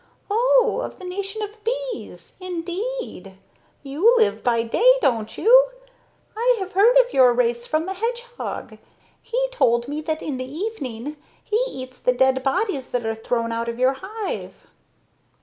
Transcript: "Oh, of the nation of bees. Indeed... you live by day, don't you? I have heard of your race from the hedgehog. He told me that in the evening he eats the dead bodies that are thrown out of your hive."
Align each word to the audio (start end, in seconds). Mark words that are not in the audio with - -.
"Oh, 0.31 0.81
of 0.83 0.97
the 0.97 1.05
nation 1.05 1.43
of 1.43 1.59
bees. 1.63 2.33
Indeed... 2.39 3.37
you 3.83 4.17
live 4.17 4.43
by 4.43 4.63
day, 4.63 4.93
don't 4.99 5.37
you? 5.37 5.67
I 6.35 6.55
have 6.57 6.71
heard 6.71 6.97
of 7.05 7.13
your 7.13 7.35
race 7.35 7.67
from 7.67 7.85
the 7.85 7.93
hedgehog. 7.93 8.79
He 9.21 9.47
told 9.51 9.87
me 9.87 10.01
that 10.01 10.23
in 10.23 10.37
the 10.37 10.51
evening 10.51 11.17
he 11.43 11.63
eats 11.69 11.99
the 11.99 12.13
dead 12.13 12.41
bodies 12.41 12.87
that 12.87 13.05
are 13.05 13.13
thrown 13.13 13.51
out 13.51 13.69
of 13.69 13.77
your 13.77 13.93
hive." 14.01 14.63